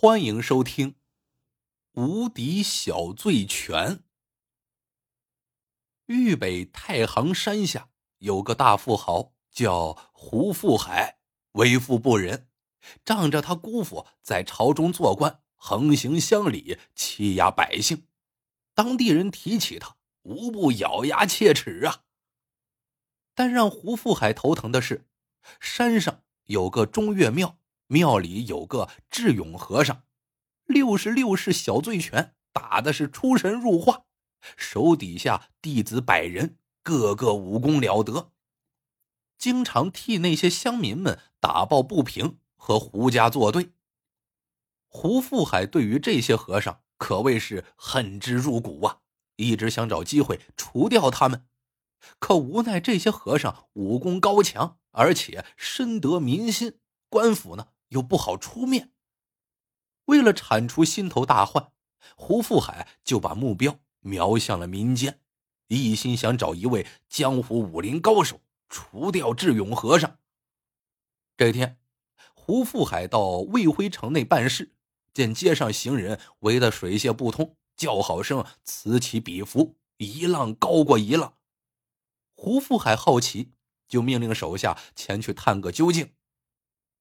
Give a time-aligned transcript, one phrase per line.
[0.00, 0.92] 欢迎收听
[1.94, 3.96] 《无敌小醉拳》。
[6.06, 11.18] 豫北太行山下有个大富豪，叫胡富海，
[11.54, 12.48] 为富不仁，
[13.04, 18.06] 仗着他姑父在朝中做官，横行乡里，欺压百姓，
[18.74, 22.04] 当地人提起他，无不咬牙切齿啊。
[23.34, 25.08] 但让胡富海头疼的是，
[25.58, 27.57] 山上有个中岳庙。
[27.88, 30.02] 庙里有个智勇和尚，
[30.66, 34.04] 六十六式小醉拳打的是出神入化，
[34.56, 38.30] 手底下弟子百人，个个武功了得，
[39.38, 43.70] 经常替那些乡民们打抱不平，和胡家作对。
[44.86, 48.98] 胡富海对于这些和尚可谓是恨之入骨啊，
[49.36, 51.46] 一直想找机会除掉他们，
[52.18, 56.78] 可无奈这些和尚武功高强，而且深得民心，
[57.08, 57.68] 官府呢？
[57.88, 58.92] 又不好出面。
[60.06, 61.72] 为了铲除心头大患，
[62.16, 65.20] 胡富海就把目标瞄向了民间，
[65.66, 70.18] 一心想找一位江湖武林高手除掉智勇和尚。
[71.36, 71.78] 这天，
[72.34, 74.74] 胡富海到魏辉城内办事，
[75.12, 81.34] 见街上行人围得水泄不通，叫好声此起彼伏，一浪高过一浪。
[82.32, 83.52] 胡富海好奇，
[83.88, 86.14] 就命令手下前去探个究竟。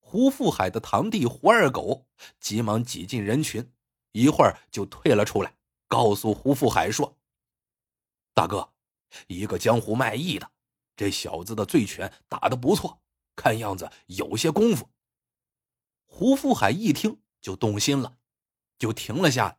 [0.09, 2.07] 胡富海的堂弟胡二狗
[2.39, 3.73] 急忙挤进人群，
[4.13, 5.57] 一会儿就退了出来，
[5.89, 7.17] 告诉胡富海说
[8.33, 8.71] ：“大哥，
[9.27, 10.49] 一个江湖卖艺的，
[10.95, 13.01] 这小子的醉拳打的不错，
[13.35, 14.89] 看样子有些功夫。”
[16.07, 18.17] 胡富海一听就动心了，
[18.79, 19.57] 就停了下来，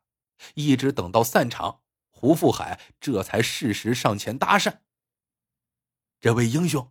[0.55, 4.79] 一直等到散场，胡富海这才适时上前搭讪
[6.19, 6.91] ：“这位英雄，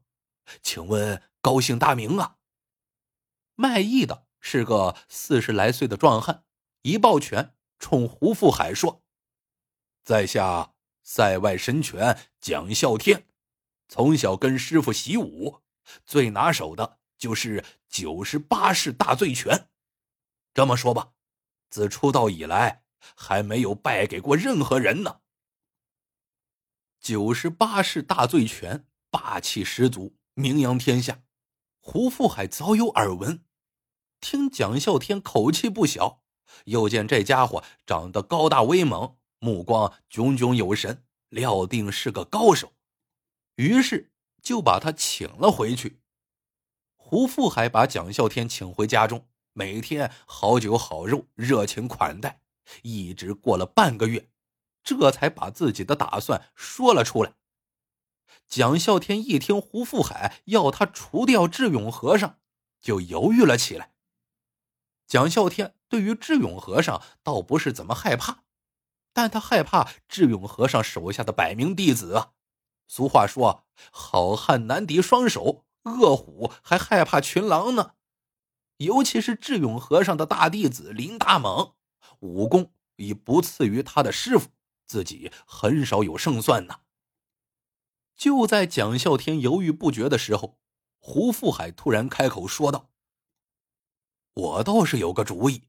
[0.61, 2.35] 请问高姓大名啊？”
[3.59, 6.43] 卖艺的是个四十来岁的壮汉，
[6.83, 9.03] 一抱拳冲胡富海说
[10.05, 13.27] ：“在下塞外神拳蒋啸天，
[13.87, 15.63] 从小跟师傅习武，
[16.05, 19.69] 最拿手的就是九十八式大醉拳。
[20.53, 21.13] 这么说吧，
[21.71, 22.83] 自出道以来
[23.15, 25.21] 还没有败给过任何人呢。
[26.99, 31.23] 九十八式大醉拳霸气十足，名扬天下，
[31.79, 33.43] 胡富海早有耳闻。”
[34.19, 36.21] 听蒋孝天口气不小，
[36.65, 42.73] 又见这家伙长得高大威猛，目光炯炯有神，料定是个高手，
[43.55, 44.11] 于是
[44.41, 46.01] 就把他请了回去。
[46.95, 52.41] 胡富海把蒋孝天请回家中，每天好酒好肉，热情款待，
[52.81, 54.29] 一直过了半个月，
[54.83, 57.35] 这才把自己的打算说了出来。
[58.49, 62.39] 蒋孝天一听胡富海要他除掉智勇和尚，
[62.81, 63.93] 就犹豫了起来。
[65.07, 68.43] 蒋孝天对于智勇和尚倒不是怎么害怕，
[69.13, 72.33] 但他害怕智勇和尚手下的百名弟子啊。
[72.87, 77.93] 俗话说：“好汉难敌双手，恶虎还害怕群狼呢。”
[78.77, 81.73] 尤其是智勇和尚的大弟子林大猛，
[82.19, 84.49] 武功已不次于他的师傅，
[84.85, 86.81] 自己很少有胜算呢。
[88.15, 90.59] 就在蒋孝天犹豫不决的时候，
[90.99, 92.89] 胡富海突然开口说道。
[94.37, 95.63] 我倒是有个主意，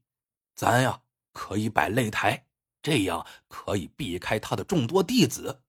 [0.53, 1.01] 咱呀
[1.33, 2.45] 可以摆擂台，
[2.83, 5.63] 这样可以避开他的众多弟子，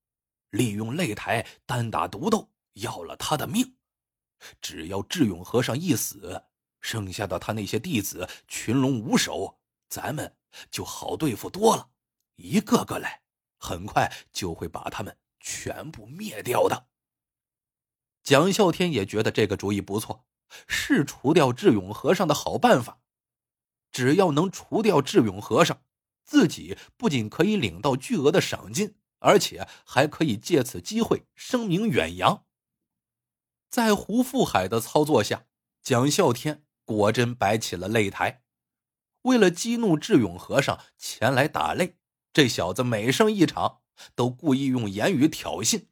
[0.50, 3.74] 利用擂台单打独斗，要了他的命。
[4.60, 6.44] 只要智勇和尚一死，
[6.82, 10.36] 剩下的他那些弟子群龙无首，咱们
[10.70, 11.88] 就好对付多了。
[12.36, 13.22] 一个个来，
[13.56, 16.88] 很快就会把他们全部灭掉的。
[18.22, 20.26] 蒋啸天也觉得这个主意不错。
[20.66, 23.00] 是除掉智勇和尚的好办法。
[23.90, 25.82] 只要能除掉智勇和尚，
[26.24, 32.46] 自己不仅可以领到巨额的赏金，而且还可以借此机会声名远扬。
[33.68, 35.46] 在胡富海的操作下，
[35.82, 38.44] 蒋孝天果真摆起了擂台。
[39.22, 41.96] 为了激怒智勇和尚前来打擂，
[42.32, 43.82] 这小子每胜一场，
[44.14, 45.88] 都故意用言语挑衅。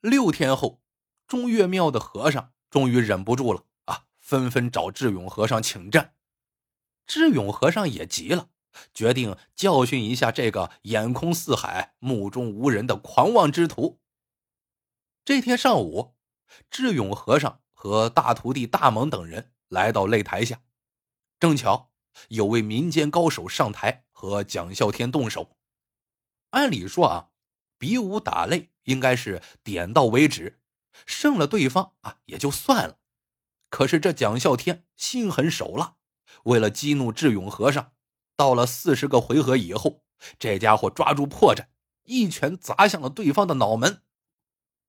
[0.00, 0.82] 六天后，
[1.26, 2.53] 中岳庙的和尚。
[2.74, 4.06] 终于忍不住了啊！
[4.18, 6.16] 纷纷找智勇和尚请战。
[7.06, 8.48] 智勇和尚也急了，
[8.92, 14.00] 决定教训一下这个眼空四海、目中无人的狂妄之徒。
[15.24, 16.16] 这天上午，
[16.68, 20.60] 智勇和尚和大徒弟大蒙等人来到擂台下，
[21.38, 21.92] 正巧
[22.26, 25.56] 有位民间高手上台和蒋啸天动手。
[26.50, 27.28] 按理说啊，
[27.78, 30.58] 比武打擂应该是点到为止。
[31.06, 32.98] 胜了对方啊，也就算了。
[33.70, 35.96] 可是这蒋啸天心狠手辣，
[36.44, 37.92] 为了激怒智勇和尚，
[38.36, 40.04] 到了四十个回合以后，
[40.38, 41.66] 这家伙抓住破绽，
[42.04, 44.02] 一拳砸向了对方的脑门。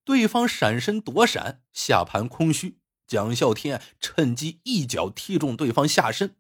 [0.04, 2.80] 对方闪身躲闪，下盘空虚。
[3.08, 6.36] 蒋啸天趁机一脚踢中对方下身，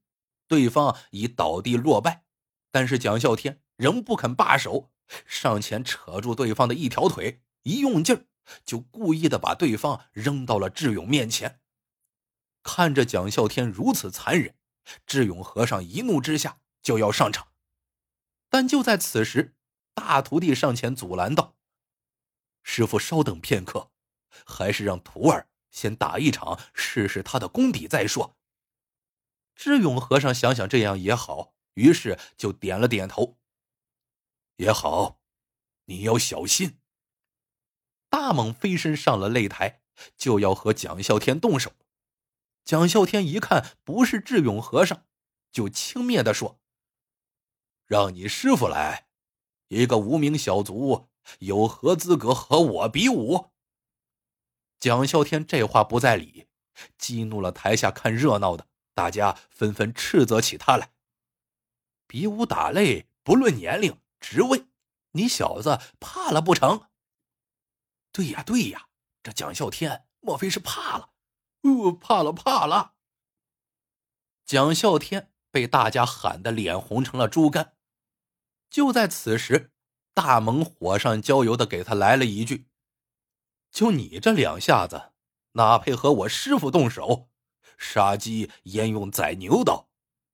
[0.47, 2.25] 对方已倒地落败。
[2.71, 4.91] 但是蒋啸天仍不肯罢手，
[5.25, 8.25] 上前扯住对方的一条腿，一用劲儿，
[8.63, 11.61] 就故意的把对方扔到了智勇面前。
[12.63, 14.55] 看着蒋啸天如此残忍，
[15.05, 17.49] 智勇和尚一怒之下就要上场，
[18.49, 19.55] 但就在此时，
[19.93, 21.55] 大徒弟上前阻拦道
[22.63, 23.91] ：“师傅，稍等片刻，
[24.45, 28.37] 还是让徒儿先打一场，试试他的功底再说。”
[29.55, 33.37] 智勇和尚想想这样也好，于是就点了点头
[34.57, 35.19] ：“也好，
[35.85, 36.79] 你要小心。”
[38.15, 39.81] 大猛飞身上了擂台，
[40.15, 41.73] 就要和蒋啸天动手。
[42.63, 45.03] 蒋啸天一看不是智勇和尚，
[45.51, 46.61] 就轻蔑的说
[47.85, 49.07] ：“让你师傅来，
[49.67, 51.09] 一个无名小卒
[51.39, 53.51] 有何资格和我比武？”
[54.79, 56.47] 蒋啸天这话不在理，
[56.97, 60.93] 激怒了台下看热闹的大家，纷纷斥责起他来
[62.07, 64.67] ：“比武打擂不论年龄职位，
[65.11, 66.87] 你小子怕了不成？”
[68.15, 68.87] 对呀对呀，
[69.21, 71.09] 这蒋啸天莫非是怕了？
[71.63, 72.93] 呃，怕了，怕了！
[74.45, 77.75] 蒋啸天被大家喊得脸红成了猪肝。
[78.69, 79.73] 就在此时，
[80.13, 82.69] 大猛火上浇油的给他来了一句
[83.69, 85.11] ：“就你这两下子，
[85.51, 87.29] 哪配和我师傅动手？
[87.77, 89.89] 杀鸡焉用宰牛刀，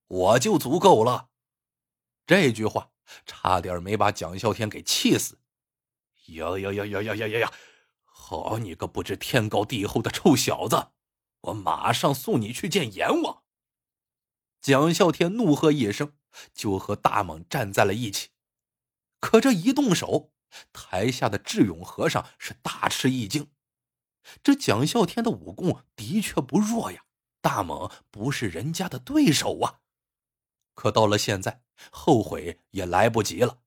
[0.05, 1.29] 我就足够了。”
[2.27, 2.91] 这句话
[3.25, 5.39] 差点没把蒋孝天给气死。
[6.27, 7.51] 呀呀呀呀呀呀呀呀！
[8.31, 10.91] 好你个不知天高地厚的臭小子！
[11.41, 13.43] 我马上送你去见阎王！
[14.61, 16.13] 蒋孝天怒喝一声，
[16.53, 18.29] 就和大猛站在了一起。
[19.19, 20.31] 可这一动手，
[20.71, 23.51] 台下的智勇和尚是大吃一惊。
[24.41, 27.03] 这蒋孝天的武功的确不弱呀，
[27.41, 29.81] 大猛不是人家的对手啊。
[30.73, 33.57] 可到了现在，后悔也来不及了。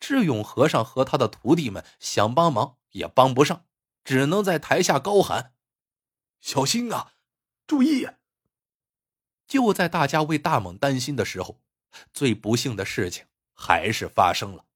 [0.00, 3.65] 智勇和尚和他的徒弟们想帮忙也帮不上，
[4.06, 5.52] 只能在台下高喊。
[6.40, 7.14] 小心啊！
[7.66, 8.06] 注意！
[9.48, 11.60] 就在大家为大猛担心的时候，
[12.14, 14.66] 最不幸的事情还是发生了。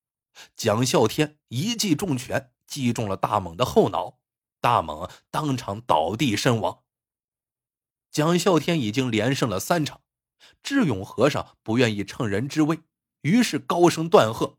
[0.56, 4.19] 蒋孝天一记重拳击中了大猛的后脑，
[4.61, 6.83] 大猛当场倒地身亡。
[8.11, 10.00] 蒋孝天已经连胜了三场，
[10.61, 12.81] 智勇和尚不愿意乘人之危，
[13.21, 14.59] 于是高声断喝：“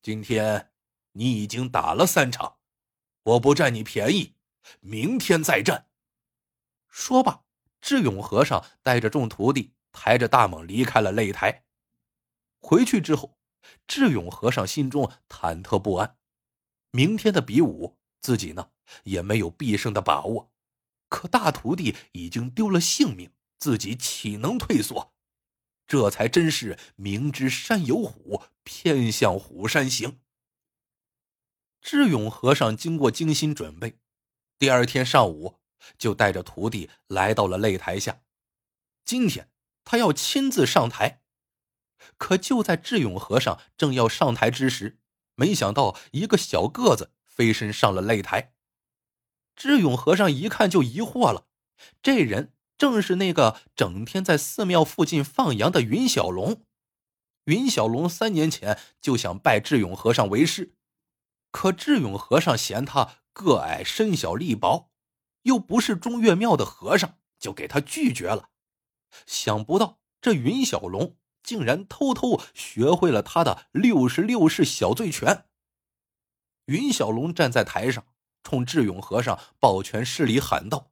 [0.00, 0.72] 今天
[1.12, 2.56] 你已经打了三场，
[3.26, 4.34] 我不占你便宜，
[4.80, 5.88] 明天再战。”
[6.88, 7.42] 说罢，
[7.80, 11.64] 智勇和尚带着众徒弟抬着大猛离开了擂台。
[12.60, 13.36] 回去之后，
[13.88, 16.16] 智勇和尚心中忐忑不安。
[16.92, 18.70] 明天的比武，自己呢
[19.02, 20.52] 也没有必胜的把握。
[21.08, 25.14] 可大徒弟已经丢了性命，自己岂能退缩？
[25.86, 30.20] 这才真是明知山有虎，偏向虎山行。
[31.88, 34.00] 智勇和尚经过精心准备，
[34.58, 35.60] 第二天上午。
[35.96, 38.22] 就带着徒弟来到了擂台下，
[39.04, 39.50] 今天
[39.84, 41.20] 他要亲自上台。
[42.16, 44.98] 可就在智勇和尚正要上台之时，
[45.36, 48.52] 没想到一个小个子飞身上了擂台。
[49.54, 51.46] 智勇和尚一看就疑惑了，
[52.02, 56.64] 这人正是那个整天在寺庙附近放羊的云小龙。
[57.44, 60.74] 云小龙三年前就想拜智勇和尚为师，
[61.50, 64.90] 可智勇和尚嫌他个矮身小力薄。
[65.42, 68.50] 又不是中岳庙的和尚，就给他拒绝了。
[69.26, 75.46] 想不到这云小龙竟然偷偷学会了他的六十六式小醉拳。
[76.64, 78.04] 云小龙站在台上，
[78.42, 80.90] 冲智勇和尚抱拳施礼，喊道：“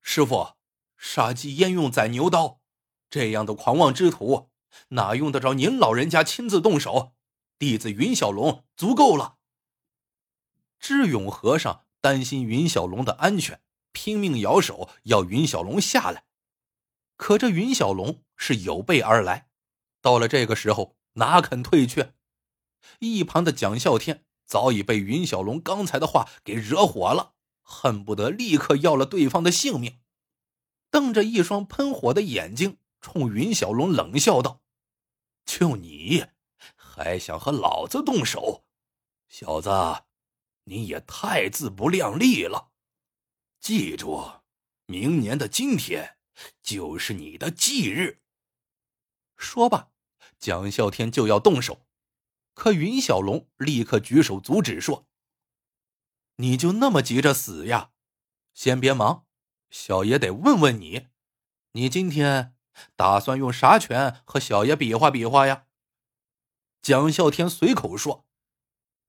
[0.00, 0.54] 师傅，
[0.96, 2.62] 杀鸡焉用宰牛刀？
[3.10, 4.48] 这样的狂妄之徒，
[4.88, 7.12] 哪用得着您老人家亲自动手？
[7.58, 9.38] 弟子云小龙足够了。”
[10.80, 11.84] 智勇和尚。
[12.00, 13.60] 担心云小龙的安全，
[13.90, 16.26] 拼命摇手要云小龙下来。
[17.16, 19.48] 可这云小龙是有备而来，
[20.00, 22.14] 到了这个时候哪肯退却？
[23.00, 29.98] 一旁的蒋孝天早已被云小龙刚才的话给惹火了，恨不得立刻要了对方的性命，
[30.92, 34.62] 瞪着一双喷火的眼睛，冲云小龙冷笑道
[35.44, 36.26] ：“就你，
[36.98, 38.64] 还想和老子动手，
[39.28, 39.70] 小子！”
[40.70, 42.72] 你也太自不量力了！
[43.58, 44.42] 记住，
[44.84, 46.18] 明年的今天
[46.62, 48.20] 就是你的忌日。
[49.38, 49.90] 说罢，
[50.38, 51.86] 蒋孝天就要动手，
[52.52, 55.06] 可云小龙立刻举手阻止，说
[56.36, 57.92] ：“你就那么急着死呀？
[58.52, 59.24] 先别忙，
[59.70, 61.06] 小爷得问问你，
[61.72, 62.54] 你今天
[62.94, 65.64] 打算用啥拳和小爷比划比划呀？”
[66.80, 68.26] 蒋孝天随口说：“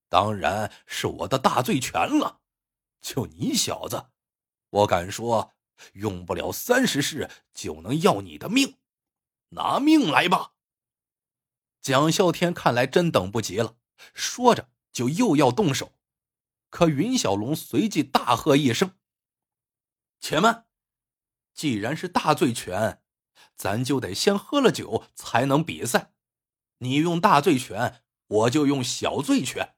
[0.10, 2.42] 当然是我的大醉拳了。
[3.02, 4.08] 就你小子，
[4.70, 5.54] 我敢说，
[5.94, 8.78] 用不了三十式就能要你的命。
[9.50, 10.54] 拿命来吧！”
[11.82, 13.78] 蒋孝天看来真等不及了，
[14.14, 15.94] 说着就又要动手。
[16.70, 18.98] 可云小龙随即大喝一声
[20.20, 20.68] ：“且慢！
[21.54, 23.02] 既然是大醉拳，
[23.56, 26.14] 咱就得先喝了酒才能比赛。”
[26.80, 29.76] 你用大醉拳，我就用小醉拳。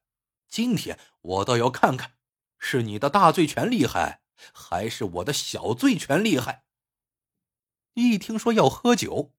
[0.48, 2.18] 今天我倒要看看，
[2.58, 4.22] 是你的大醉拳厉害，
[4.54, 6.66] 还是我的小醉拳厉害。
[7.94, 9.34] 一听说要喝酒，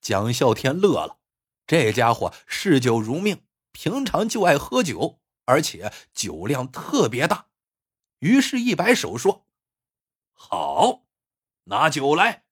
[0.00, 1.20] 蒋孝天乐了。
[1.66, 7.48] 这家伙嗜酒如命，平常就爱喝酒，而且酒量特别大。
[8.18, 9.46] 于是，一摆手说
[10.32, 11.06] ：“好，
[11.64, 12.44] 拿酒来。”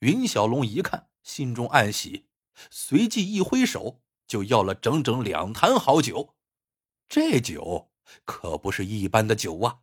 [0.00, 2.27] 云小龙一看，心中暗喜。
[2.70, 6.34] 随即一挥手，就要了整整两坛好酒。
[7.08, 7.90] 这酒
[8.24, 9.78] 可不是一般的酒啊，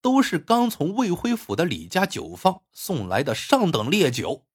[0.00, 4.46] 都是刚从魏辉府的李家酒坊送来的上等烈酒。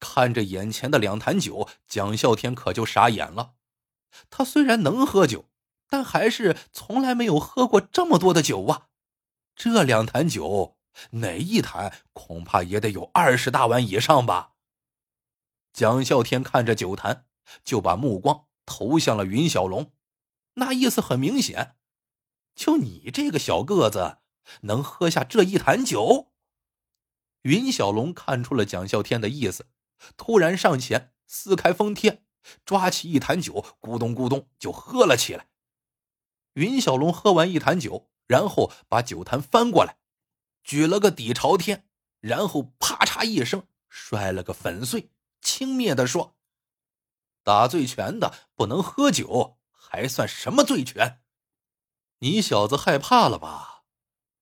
[0.00, 3.54] 看着眼前的两坛酒，蒋孝天可就傻眼了。
[4.28, 5.46] 他虽然能喝酒，
[5.88, 8.88] 但还是从来没有喝过这么多的酒啊！
[9.54, 10.76] 这两坛酒，
[11.12, 14.52] 哪一坛恐怕也得有二十大碗以上吧？
[15.78, 17.26] 蒋孝天看着酒坛，
[17.62, 19.92] 就把目光投向了云小龙，
[20.54, 21.76] 那意思很明显：
[22.56, 24.18] 就你这个小个子，
[24.62, 26.32] 能喝下这一坛酒？
[27.42, 29.66] 云小龙看出了蒋孝天的意思，
[30.16, 32.24] 突然上前撕开封贴，
[32.64, 35.46] 抓起一坛酒，咕咚咕咚就喝了起来。
[36.54, 39.98] 云小龙喝完一坛酒，然后把酒坛翻过来，
[40.64, 41.86] 举了个底朝天，
[42.18, 45.12] 然后啪嚓一声摔了个粉碎。
[45.48, 46.36] 轻蔑的说
[47.42, 51.22] ：“打醉拳的不能喝酒，还算什么醉拳？
[52.18, 53.84] 你小子害怕了吧？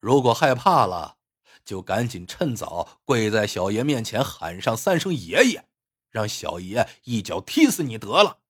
[0.01, 1.19] 如果害怕了，
[1.65, 5.69] 就赶紧趁早跪在小爷面前喊上三声爷爷，
[6.11, 8.41] 让小爷一脚踢死你得了。”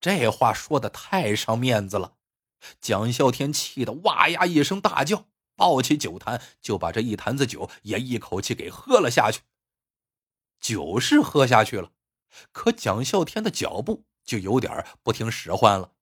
[0.00, 2.14] 这话说的太伤面子了，
[2.80, 9.40] 蒋孝天气得哇呀一声大叫，抱起酒坛就把这一坛子酒也一口气给喝了下去。
[10.62, 11.92] 酒是喝下去了，
[12.52, 15.92] 可蒋孝天的脚步就有点不听使唤了。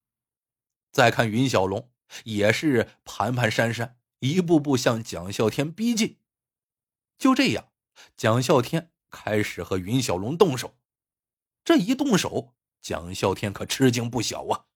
[0.92, 1.90] 再看云小龙，
[2.24, 6.18] 也是盘盘跚跚，一步步向蒋孝天逼近。
[7.18, 7.70] 就这样，
[8.16, 10.76] 蒋孝天开始和云小龙动手。
[11.64, 14.66] 这一动手，蒋孝天可吃惊不小啊！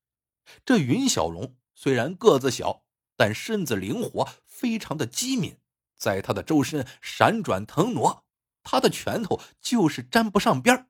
[0.64, 2.85] 这云小龙虽然个子小，
[3.17, 5.59] 但身子灵活，非常的机敏，
[5.95, 8.24] 在他的周身闪转腾挪。
[8.64, 10.88] 他的拳头就是沾不上边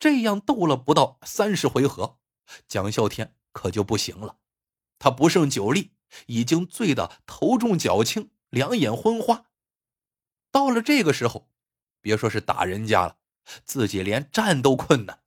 [0.00, 2.18] 这样斗了不到三十回合，
[2.66, 4.38] 蒋孝天可就不行了。
[4.98, 5.92] 他不胜酒力，
[6.26, 9.46] 已经醉得头重脚轻，两眼昏花。
[10.50, 11.50] 到了这个时候，
[12.00, 13.18] 别说是打人家了，
[13.64, 15.22] 自己连站都困难。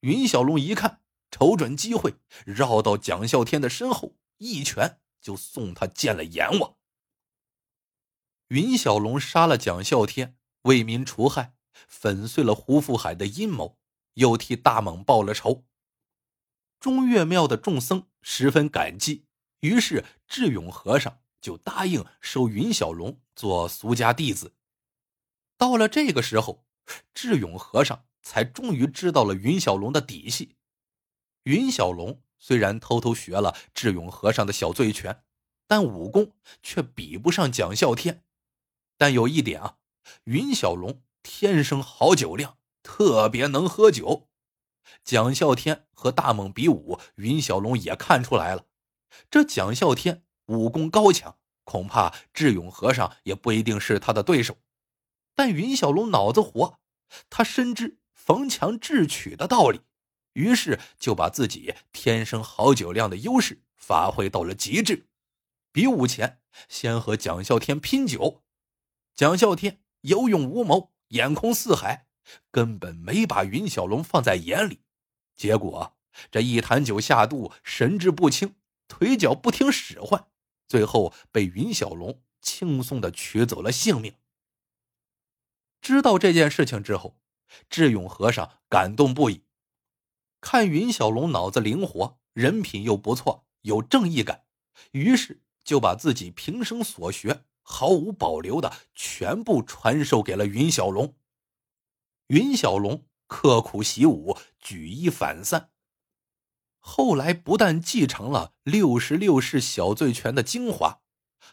[0.00, 6.76] 云小龙一看，瞅准机会，绕到蒋孝天的身后，一拳就送他见了阎王。
[8.48, 10.35] 云小龙杀了蒋孝天。
[10.66, 11.54] 为民除害，
[11.88, 13.78] 粉碎了胡富海的阴谋，
[14.14, 15.64] 又替大猛报了仇。
[16.80, 19.26] 中岳庙的众僧十分感激，
[19.60, 24.54] 于是智勇和尚就答应收云小龙做俗家弟子。
[25.56, 26.66] 到了这个时候，
[27.14, 30.56] 智勇和尚才终于知道了云小龙的底细。
[31.44, 35.22] 云小龙虽然偷偷学了智勇和尚的小醉拳，
[35.68, 38.24] 但武功却比不上蒋孝天。
[38.98, 39.78] 但有一点啊。
[40.24, 44.28] 云小龙天生好酒量，特别能喝酒。
[45.02, 48.66] 蒋孝天和大猛比武，云小龙也看出来了。
[49.30, 54.58] 这蒋孝天武功高强，恐怕智勇和尚也不一定是他的对手。
[55.34, 56.78] 但云小龙脑子活，
[57.28, 59.80] 他深知逢强智取的道理，
[60.34, 65.08] 于是就把自己天生好酒量的优势发挥到了极致。
[65.72, 68.44] 比武前，先和蒋孝天拼酒，
[69.14, 69.82] 蒋孝天。
[70.06, 72.06] 有勇无谋，眼空四海，
[72.52, 74.82] 根本没把云小龙放在眼里。
[75.36, 75.96] 结果
[76.30, 78.54] 这一坛酒下肚，神志不清，
[78.86, 80.28] 腿脚不听使唤，
[80.68, 84.14] 最后被云小龙轻松的取走了性命。
[85.80, 87.18] 知道这件事情之后，
[87.68, 89.42] 智勇和尚感动不已。
[90.40, 94.44] 看云小龙脑子灵活，人品又不错，有正义感，
[94.92, 101.16] 于是就把自己平生所学毫无保留的全部传授给了云小龙。
[102.28, 105.72] 云小龙刻苦习武，举一反三。
[106.78, 111.02] 后来不但继承了六十六式小醉拳的精华，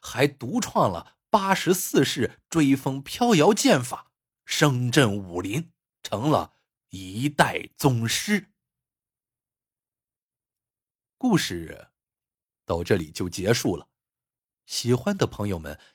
[0.02, 4.12] 还独创了八十四式追风飘摇剑法，
[4.46, 5.72] 声震武林，
[6.04, 6.54] 成了
[6.90, 8.52] 一代宗师。
[11.18, 11.90] 故事
[12.66, 13.88] 到这里就结束了，
[14.68, 15.80] 喜欢的朋友们